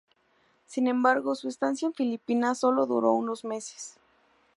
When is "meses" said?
3.45-3.97